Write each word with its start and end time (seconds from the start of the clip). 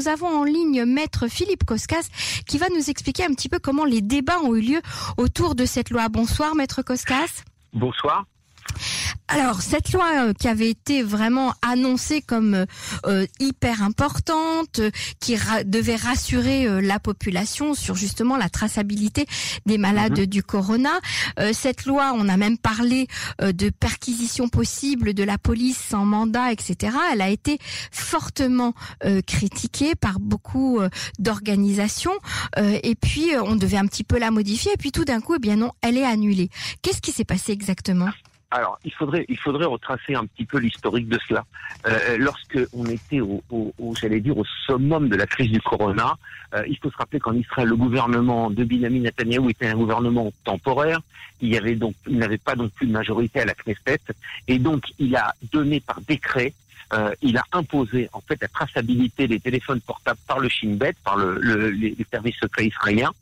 nous 0.00 0.08
avons 0.08 0.28
en 0.28 0.44
ligne 0.44 0.86
maître 0.86 1.28
Philippe 1.28 1.64
Koskas 1.64 2.08
qui 2.46 2.56
va 2.56 2.68
nous 2.70 2.88
expliquer 2.88 3.24
un 3.26 3.34
petit 3.34 3.50
peu 3.50 3.58
comment 3.58 3.84
les 3.84 4.00
débats 4.00 4.38
ont 4.38 4.54
eu 4.54 4.62
lieu 4.62 4.80
autour 5.18 5.54
de 5.54 5.66
cette 5.66 5.90
loi. 5.90 6.08
Bonsoir 6.08 6.54
maître 6.54 6.80
Koskas. 6.80 7.42
Bonsoir. 7.74 8.24
Alors 9.32 9.62
cette 9.62 9.92
loi 9.92 10.06
euh, 10.16 10.32
qui 10.32 10.48
avait 10.48 10.68
été 10.68 11.04
vraiment 11.04 11.54
annoncée 11.62 12.20
comme 12.20 12.54
euh, 12.54 12.66
euh, 13.06 13.26
hyper 13.38 13.80
importante, 13.80 14.80
qui 15.20 15.36
devait 15.64 15.94
rassurer 15.94 16.82
la 16.82 16.98
population 16.98 17.74
sur 17.74 17.94
justement 17.94 18.36
la 18.36 18.48
traçabilité 18.48 19.26
des 19.66 19.78
malades 19.78 20.18
mhm. 20.18 20.26
du 20.26 20.42
corona. 20.42 20.90
cette 21.52 21.86
loi, 21.86 22.12
on 22.16 22.28
a 22.28 22.36
même 22.36 22.58
parlé 22.58 23.06
de 23.40 23.70
perquisition 23.70 24.48
possible 24.48 25.14
de 25.14 25.22
la 25.22 25.38
police 25.38 25.78
sans 25.78 26.04
mandat, 26.04 26.52
etc. 26.52 26.96
Elle 27.12 27.20
a 27.20 27.28
été 27.28 27.58
fortement 27.92 28.74
critiquée 29.26 29.94
par 29.94 30.18
beaucoup 30.18 30.80
d'organisations. 31.18 32.18
et 32.56 32.94
puis 32.94 33.30
on 33.44 33.56
devait 33.56 33.78
un 33.78 33.86
petit 33.86 34.04
peu 34.04 34.18
la 34.18 34.30
modifier. 34.30 34.72
Et 34.72 34.76
puis 34.76 34.92
tout 34.92 35.04
d'un 35.04 35.20
coup, 35.20 35.36
eh 35.36 35.40
bien 35.40 35.56
non, 35.56 35.72
elle 35.82 35.96
est 35.96 36.04
annulée. 36.04 36.50
Qu'est-ce 36.82 37.00
qui 37.00 37.12
s'est 37.12 37.24
passé 37.24 37.52
exactement? 37.52 38.10
Alors, 38.50 38.78
il 38.84 38.92
faudrait, 38.92 39.24
il 39.28 39.38
faudrait 39.38 39.66
retracer 39.66 40.14
un 40.14 40.26
petit 40.26 40.44
peu 40.44 40.58
l'historique 40.58 41.08
de 41.08 41.18
cela. 41.28 41.44
Euh, 41.86 42.18
lorsque 42.18 42.58
on 42.72 42.84
était 42.86 43.20
au, 43.20 43.42
au, 43.50 43.94
j'allais 43.94 44.20
dire, 44.20 44.36
au 44.36 44.44
summum 44.66 45.08
de 45.08 45.14
la 45.14 45.26
crise 45.26 45.50
du 45.52 45.60
corona, 45.60 46.16
euh, 46.54 46.64
il 46.66 46.76
faut 46.78 46.90
se 46.90 46.96
rappeler 46.96 47.20
qu'en 47.20 47.34
Israël, 47.34 47.68
le 47.68 47.76
gouvernement 47.76 48.50
de 48.50 48.64
Benjamin 48.64 49.00
Netanyahu 49.00 49.50
était 49.50 49.68
un 49.68 49.76
gouvernement 49.76 50.32
temporaire. 50.42 51.00
Il 51.40 51.48
y 51.48 51.56
avait 51.56 51.76
donc, 51.76 51.94
il 52.08 52.18
n'avait 52.18 52.38
pas 52.38 52.56
non 52.56 52.68
plus 52.68 52.88
de 52.88 52.92
majorité 52.92 53.40
à 53.40 53.44
la 53.44 53.54
Knesset, 53.54 54.00
et 54.48 54.58
donc 54.58 54.82
il 54.98 55.14
a 55.14 55.32
donné 55.52 55.80
par 55.80 56.00
décret 56.00 56.52
euh, 56.92 57.14
il 57.22 57.36
a 57.38 57.44
imposé 57.52 58.08
en 58.12 58.20
fait 58.20 58.40
la 58.42 58.48
traçabilité 58.48 59.28
des 59.28 59.38
téléphones 59.38 59.80
portables 59.80 60.18
par 60.26 60.40
le 60.40 60.48
Shin 60.48 60.74
Bet, 60.74 60.94
par 61.04 61.16
le, 61.16 61.38
le, 61.38 61.70
les 61.70 61.96
services 62.10 62.36
secrets 62.36 62.66
israéliens, 62.66 63.12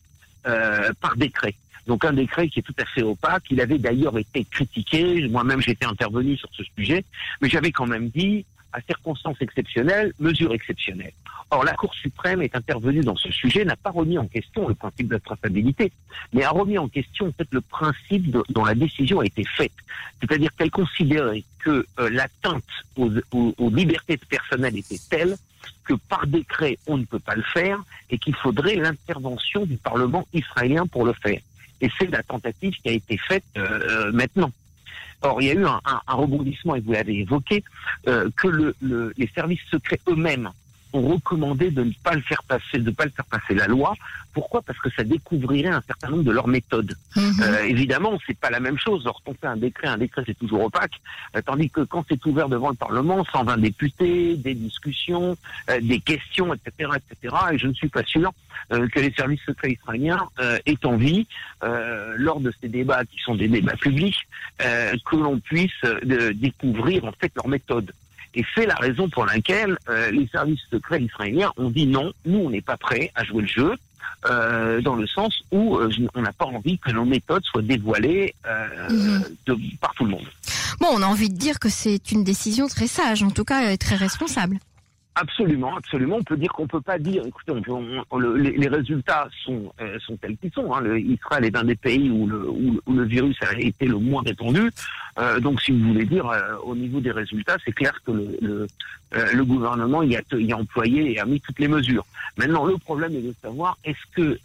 euh, 0.47 0.91
par 1.01 1.17
décret. 1.17 1.55
Donc 1.89 2.05
un 2.05 2.13
décret 2.13 2.49
qui 2.49 2.61
est 2.61 2.63
tout 2.63 2.75
à 2.79 2.85
fait 2.85 3.03
opaque. 3.03 3.45
Il 3.51 3.61
avait 3.61 3.79
d'ailleurs 3.79 4.17
été 4.19 4.45
critiqué. 4.45 5.27
Moi-même, 5.29 5.63
j'étais 5.63 5.87
intervenu 5.87 6.37
sur 6.37 6.51
ce 6.53 6.63
sujet, 6.77 7.03
mais 7.41 7.49
j'avais 7.49 7.73
quand 7.73 7.87
même 7.87 8.09
dit 8.11 8.45
à 8.75 8.83
circonstances 8.83 9.41
exceptionnelles, 9.41 10.13
mesures 10.21 10.53
exceptionnelles. 10.53 11.15
Or, 11.51 11.65
la 11.65 11.73
Cour 11.73 11.95
suprême 11.95 12.43
est 12.43 12.55
intervenue 12.55 13.01
dans 13.01 13.17
ce 13.17 13.33
sujet, 13.33 13.65
n'a 13.65 13.77
pas 13.77 13.91
remis 13.91 14.19
en 14.19 14.27
question 14.27 14.69
le 14.69 14.75
principe 14.75 15.09
de 15.09 15.15
la 15.15 15.21
traçabilité, 15.21 15.91
mais 16.35 16.45
a 16.45 16.51
remis 16.51 16.77
en 16.77 16.89
question 16.89 17.33
fait 17.33 17.49
le 17.51 17.63
principe 17.63 18.37
dont 18.51 18.67
la 18.67 18.75
décision 18.75 19.21
a 19.21 19.25
été 19.25 19.45
faite. 19.45 19.73
C'est-à-dire 20.21 20.55
qu'elle 20.55 20.71
considérait 20.71 21.45
que 21.61 21.87
euh, 21.99 22.11
l'atteinte 22.11 22.65
aux, 22.97 23.11
aux 23.33 23.71
libertés 23.71 24.19
personnelles 24.19 24.77
était 24.77 25.01
telle 25.09 25.37
que 25.85 25.95
par 25.95 26.27
décret 26.27 26.79
on 26.87 26.99
ne 26.99 27.07
peut 27.07 27.19
pas 27.19 27.35
le 27.35 27.43
faire 27.43 27.83
et 28.11 28.19
qu'il 28.19 28.35
faudrait 28.35 28.77
l'intervention 28.77 29.65
du 29.65 29.79
Parlement 29.79 30.29
israélien 30.35 30.87
pour 30.87 31.07
le 31.07 31.15
faire. 31.15 31.41
Et 31.81 31.89
c'est 31.99 32.11
la 32.11 32.23
tentative 32.23 32.75
qui 32.83 32.89
a 32.89 32.93
été 32.93 33.17
faite 33.17 33.45
euh, 33.57 34.07
euh, 34.09 34.13
maintenant. 34.13 34.53
Or, 35.23 35.43
il 35.43 35.49
y 35.49 35.51
a 35.51 35.55
eu 35.55 35.65
un, 35.65 35.81
rebondissement, 36.07 36.77
et 36.77 36.81
vous 36.81 36.93
l'avez 36.93 37.19
évoqué, 37.19 37.65
euh, 38.07 38.31
que 38.37 38.47
le, 38.47 38.75
les 39.17 39.27
services 39.35 39.63
secrets 39.69 40.01
eux-mêmes 40.09 40.51
ont 40.93 41.03
recommandé 41.03 41.71
de 41.71 41.85
ne 41.85 41.93
pas 42.03 42.15
le 42.15 42.23
faire 42.23 42.43
passer, 42.45 42.79
de 42.79 42.91
ne 42.91 42.91
pas 42.91 43.05
le 43.05 43.11
faire 43.11 43.25
passer 43.27 43.55
la 43.55 43.67
loi. 43.67 43.95
Pourquoi? 44.33 44.63
Parce 44.63 44.79
que 44.79 44.91
ça 44.91 45.05
découvrirait 45.05 45.71
un 45.71 45.83
certain 45.87 46.11
nombre 46.11 46.23
de 46.23 46.31
leurs 46.31 46.49
méthodes. 46.49 46.95
Mhm. 47.17 47.33
Euh, 47.43 47.65
évidemment, 47.65 48.19
c'est 48.27 48.39
pas 48.39 48.51
la 48.51 48.61
même 48.61 48.79
chose. 48.79 49.05
Lorsqu'on 49.05 49.35
fait 49.35 49.47
un 49.47 49.57
décret, 49.57 49.89
un 49.89 49.99
décret 49.99 50.23
c'est 50.27 50.39
toujours 50.39 50.65
opaque, 50.65 51.01
euh, 51.37 51.43
tandis 51.45 51.71
que 51.71 51.81
quand 51.81 52.05
c'est 52.09 52.25
ouvert 52.27 52.49
devant 52.49 52.71
le 52.71 52.77
Parlement, 52.77 53.25
120 53.25 53.59
députés, 53.59 54.37
des 54.37 54.55
discussions, 54.55 55.37
euh, 55.71 55.81
des 55.81 56.01
questions, 56.01 56.55
etc., 56.55 56.91
etc. 56.97 57.35
Et 57.53 57.59
je 57.59 57.67
ne 57.67 57.73
suis 57.73 57.89
pas 57.89 58.05
sûr 58.05 58.33
euh, 58.73 58.87
que 58.89 59.01
les 59.01 59.13
services 59.13 59.43
secrets 59.45 59.73
israéliens 59.73 60.29
aient 60.67 60.85
envie, 60.85 61.27
lors 62.17 62.41
de 62.41 62.53
ces 62.61 62.69
débats 62.69 63.05
qui 63.05 63.19
sont 63.21 63.35
des 63.35 63.49
débats 63.49 63.77
publics, 63.77 64.29
que 64.59 65.17
l'on 65.17 65.39
puisse 65.39 65.81
découvrir 66.35 67.05
en 67.05 67.13
fait 67.13 67.33
leurs 67.35 67.49
méthodes. 67.49 67.93
Et 68.39 68.45
c'est 68.55 68.67
la 68.67 68.77
raison 68.77 69.09
pour 69.09 69.27
laquelle 69.27 69.77
euh, 69.89 70.13
les 70.13 70.29
services 70.29 70.61
secrets 70.71 71.03
israéliens 71.03 71.51
ont 71.57 71.71
dit 71.71 71.89
non, 71.89 72.13
nous 72.25 72.39
on 72.39 72.51
n'est 72.51 72.61
pas 72.61 72.77
prêts 72.77 73.11
à 73.17 73.25
jouer 73.25 73.43
le 73.43 73.49
jeu. 73.49 73.75
Euh, 74.29 74.81
dans 74.81 74.97
le 74.97 75.07
sens 75.07 75.43
où 75.53 75.77
euh, 75.77 75.91
on 76.15 76.23
n'a 76.23 76.33
pas 76.33 76.45
envie 76.45 76.79
que 76.79 76.91
nos 76.91 77.05
méthodes 77.05 77.45
soient 77.45 77.63
dévoilées 77.63 78.35
mhm. 78.91 79.25
de, 79.47 79.57
par 79.81 79.93
tout 79.95 80.05
le 80.05 80.11
monde. 80.11 80.27
Bon, 80.81 80.89
on 80.93 81.03
a 81.03 81.07
envie 81.07 81.31
de 81.31 81.37
dire 81.37 81.59
que 81.59 81.69
c'est 81.69 82.11
une 82.11 82.25
décision 82.25 82.69
très 82.69 82.87
sage, 82.87 83.23
en 83.23 83.31
tout 83.31 83.45
cas 83.45 83.77
très 83.77 83.97
responsable. 83.97 84.59
Absolument, 85.21 85.77
absolument. 85.77 86.17
On 86.21 86.23
peut 86.23 86.37
dire 86.37 86.53
qu'on 86.53 86.69
peut 86.69 86.81
pas 86.81 86.97
dire. 86.97 87.25
Écoutez, 87.27 87.53
les, 88.37 88.69
résultats 88.69 89.29
sont 89.45 89.73
euh, 89.81 89.99
sont 89.99 90.17
tels 90.17 90.37
qu'ils 90.37 90.53
sont. 90.53 90.73
Hein. 90.73 90.81
Le, 90.81 91.01
Israël 91.01 91.45
est 91.45 91.57
un 91.57 91.65
des 91.65 91.75
pays 91.75 92.09
où 92.09 92.29
le, 92.29 92.49
où, 92.49 92.81
le 92.87 93.05
virus 93.05 93.37
a 93.43 93.59
été 93.59 93.87
le 93.87 93.99
moins 93.99 94.23
répandu. 94.25 94.71
Euh, 95.19 95.41
donc, 95.41 95.61
si 95.61 95.73
vous 95.73 95.89
voulez 95.89 96.05
dire, 96.05 96.27
euh, 96.29 96.57
au 96.63 96.77
niveau 96.77 97.01
des 97.01 97.11
résultats, 97.11 97.57
c'est 97.65 97.73
clair 97.73 98.01
que 98.05 98.13
le, 98.13 98.39
le, 98.41 98.67
le 99.33 99.45
gouvernement 99.45 100.03
y 100.03 100.17
a, 100.17 100.23
y 100.33 100.53
a 100.53 100.57
employé 100.57 101.13
et 101.13 101.19
a 101.19 101.25
mis 101.25 101.41
toutes 101.41 101.59
les 101.59 101.69
mesures. 101.69 102.07
Maintenant, 102.37 102.65
le 102.65 102.79
problème 102.79 103.15
est 103.17 103.23
de 103.23 103.35
savoir 103.43 103.77
est-ce 103.85 103.99
que 104.15 104.39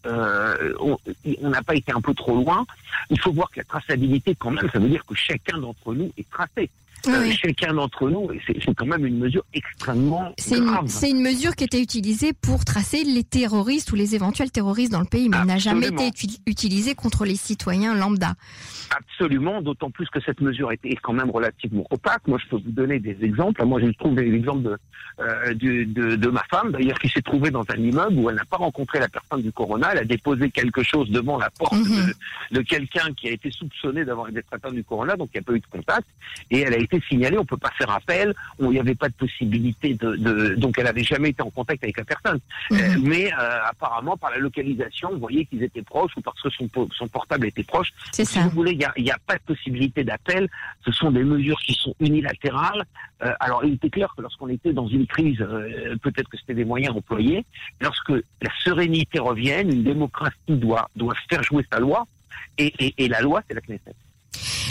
on 0.79 1.49
n'a 1.49 1.61
pas 1.61 1.75
été 1.75 1.91
un 1.91 2.01
peu 2.01 2.13
trop 2.13 2.35
loin? 2.35 2.65
Il 3.09 3.19
faut 3.19 3.31
voir 3.31 3.51
que 3.51 3.59
la 3.59 3.65
traçabilité, 3.65 4.35
quand 4.35 4.51
même, 4.51 4.67
ça 4.71 4.79
veut 4.79 4.89
dire 4.89 5.05
que 5.05 5.13
chacun 5.15 5.59
d'entre 5.59 5.93
nous 5.93 6.11
est 6.17 6.29
tracé. 6.29 6.69
Euh, 7.07 7.31
chacun 7.31 7.73
d'entre 7.73 8.09
nous, 8.09 8.29
c'est 8.47 8.73
quand 8.75 8.85
même 8.85 9.05
une 9.05 9.17
mesure 9.17 9.43
extrêmement 9.53 10.33
grave. 10.49 10.83
C'est 10.87 11.09
une 11.09 11.21
mesure 11.21 11.55
qui 11.55 11.65
était 11.65 11.81
utilisée 11.81 12.31
pour 12.33 12.63
tracer 12.63 13.03
les 13.03 13.23
terroristes 13.23 13.91
ou 13.91 13.95
les 13.95 14.15
éventuels 14.15 14.51
terroristes 14.51 14.91
dans 14.91 15.01
le 15.01 15.05
pays, 15.05 15.27
mais 15.27 15.37
elle 15.41 15.47
n'a 15.47 15.57
jamais 15.57 15.87
été 15.87 16.11
utilisée 16.45 16.95
contre 16.95 17.25
les 17.25 17.35
citoyens 17.35 17.93
lambda. 17.95 18.35
Absolument, 18.95 19.61
d'autant 19.61 19.89
plus 19.89 20.07
que 20.09 20.21
cette 20.21 20.39
mesure 20.39 20.71
était 20.71 20.95
quand 20.95 21.13
même 21.13 21.29
relativement 21.29 21.85
opaque. 21.89 22.27
Moi, 22.27 22.37
je 22.43 22.49
peux 22.49 22.57
vous 22.57 22.71
donner 22.71 22.99
des 22.99 23.17
exemples. 23.21 23.65
Moi, 23.65 23.81
j'ai 23.81 23.93
trouvé 23.93 24.29
l'exemple 24.29 24.61
de, 24.61 24.77
euh, 25.19 25.53
de, 25.53 26.15
de, 26.15 26.29
ma 26.29 26.43
femme, 26.49 26.71
d'ailleurs, 26.71 26.99
qui 26.99 27.09
s'est 27.09 27.21
trouvée 27.21 27.51
dans 27.51 27.65
un 27.69 27.77
immeuble 27.77 28.17
où 28.17 28.29
elle 28.29 28.35
n'a 28.35 28.45
pas 28.45 28.57
rencontré 28.57 28.99
la 28.99 29.09
personne 29.09 29.41
du 29.41 29.51
corona. 29.51 29.89
Elle 29.93 29.99
a 29.99 30.05
déposé 30.05 30.49
quelque 30.51 30.83
chose 30.83 31.09
devant 31.09 31.37
la 31.37 31.49
porte 31.49 31.73
mhm. 31.73 32.13
de, 32.51 32.57
de 32.57 32.61
quelqu'un 32.61 33.13
qui 33.17 33.27
a 33.27 33.31
été 33.31 33.51
soupçonné 33.51 34.05
d'avoir 34.05 34.29
été 34.29 34.41
atteint 34.51 34.71
du 34.71 34.83
corona, 34.83 35.15
donc 35.15 35.29
il 35.33 35.37
n'y 35.37 35.43
a 35.43 35.43
pas 35.43 35.53
eu 35.53 35.59
de 35.59 35.67
contact. 35.67 36.07
Et 36.51 36.59
elle 36.59 36.73
a 36.73 36.77
été 36.77 36.92
signalée, 37.01 37.37
on 37.37 37.45
peut 37.45 37.57
pas 37.57 37.71
faire 37.77 37.89
appel, 37.91 38.33
il 38.59 38.69
n'y 38.69 38.79
avait 38.79 38.95
pas 38.95 39.09
de 39.09 39.13
possibilité 39.13 39.93
de, 39.93 40.15
de, 40.15 40.55
donc 40.55 40.77
elle 40.77 40.87
avait 40.87 41.03
jamais 41.03 41.29
été 41.29 41.41
en 41.41 41.49
contact 41.49 41.83
avec 41.83 41.97
la 41.97 42.05
personne. 42.05 42.39
Mhm. 42.71 42.79
Euh, 42.79 42.95
mais 43.01 43.33
euh, 43.33 43.59
apparemment, 43.65 44.17
par 44.17 44.31
la 44.31 44.37
localisation, 44.37 45.11
vous 45.11 45.19
voyez 45.19 45.45
qu'ils 45.45 45.63
étaient 45.63 45.81
proches 45.81 46.11
ou 46.17 46.21
parce 46.21 46.41
que 46.41 46.49
son, 46.49 46.69
son 46.91 47.07
portable 47.07 47.47
était 47.47 47.63
proche. 47.63 47.91
C'est 48.11 48.25
ça. 48.25 48.41
Si 48.41 48.45
vous 48.45 48.49
voulez, 48.51 48.71
il 48.97 49.03
n'y 49.03 49.11
a, 49.11 49.17
pas 49.25 49.35
de 49.35 49.41
possibilité 49.41 50.03
d'appel. 50.03 50.49
Ce 50.85 50.91
sont 50.91 51.11
des 51.11 51.23
mesures 51.23 51.59
qui 51.59 51.73
sont 51.73 51.95
unilatérales. 51.99 52.83
Euh, 53.23 53.33
alors, 53.39 53.63
il 53.63 53.73
était 53.73 53.89
clair 53.89 54.13
que 54.15 54.21
lorsqu'on 54.21 54.49
était 54.49 54.73
dans 54.73 54.87
une 54.87 55.07
crise, 55.07 55.37
peut-être 56.01 56.29
que 56.29 56.37
c'était 56.37 56.55
des 56.55 56.65
moyens 56.65 56.95
employés. 56.95 57.45
Lorsque 57.79 58.09
la 58.09 58.49
sérénité 58.63 59.19
revienne, 59.19 59.71
une 59.71 59.83
démocratie 59.83 60.35
doit, 60.47 60.89
doit 60.95 61.15
faire 61.29 61.43
jouer 61.43 61.65
sa 61.71 61.79
loi. 61.79 62.05
Et, 62.57 62.73
et, 62.79 63.05
et 63.05 63.07
la 63.07 63.21
loi, 63.21 63.41
c'est 63.47 63.53
la 63.53 63.61
Knesset. 63.61 63.95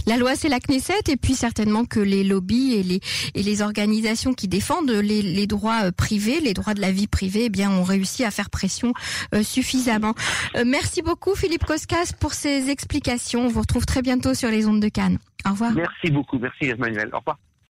La 0.07 0.17
loi, 0.17 0.35
c'est 0.35 0.49
la 0.49 0.59
Knesset, 0.59 1.09
et 1.09 1.17
puis 1.17 1.35
certainement 1.35 1.85
que 1.85 2.01
les 2.01 2.25
lobbies 2.25 2.75
et 2.75 2.83
les, 2.83 3.01
et 3.35 3.43
les 3.43 3.63
organisations 3.63 4.35
qui 4.35 4.49
défendent 4.49 4.91
les, 4.91 5.23
les 5.23 5.47
droits 5.47 5.85
euh, 5.85 5.93
privés, 5.93 6.41
les 6.41 6.55
droits 6.55 6.75
de 6.75 6.81
la 6.81 6.91
vie 6.91 7.07
privée, 7.07 7.45
eh 7.45 7.49
bien, 7.51 7.71
ont 7.71 7.85
réussi 7.85 8.25
à 8.25 8.31
faire 8.31 8.51
pression 8.51 8.93
euh, 9.35 9.43
suffisamment. 9.43 10.15
Euh, 10.57 10.65
merci 10.67 11.03
beaucoup, 11.03 11.35
Philippe 11.35 11.65
Koskas, 11.65 12.13
pour 12.19 12.33
ces 12.35 12.71
explications. 12.71 13.47
On 13.47 13.49
vous 13.49 13.61
retrouve 13.61 13.87
très 13.87 14.03
bientôt 14.03 14.35
sur 14.35 14.51
les 14.51 14.67
ondes 14.67 14.81
de 14.81 14.89
Cannes. 14.89 15.19
Au 15.47 15.51
revoir. 15.51 15.73
Merci 15.73 16.11
beaucoup. 16.11 16.39
Merci, 16.39 16.67
Emmanuel. 16.67 17.11
Au 17.13 17.19
revoir. 17.19 17.39